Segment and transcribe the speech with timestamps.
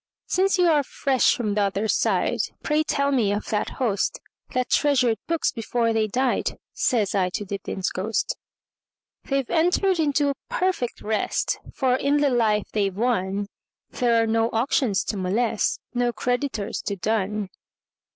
[0.25, 5.51] "Since you are fresh from t'other side, Pray tell me of that hostThat treasured books
[5.51, 12.31] before they died,"Says I to Dibdin's ghost."They 've entered into perfect rest; For in the
[12.31, 17.51] life they 've wonThere are no auctions to molest, No creditors to dun.